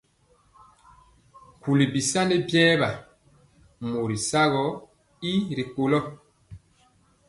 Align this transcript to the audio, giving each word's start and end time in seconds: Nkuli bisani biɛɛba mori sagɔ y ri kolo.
Nkuli 1.55 1.85
bisani 1.93 2.35
biɛɛba 2.47 2.89
mori 3.89 4.17
sagɔ 4.29 4.65
y 5.31 5.33
ri 5.57 5.63
kolo. 5.73 5.99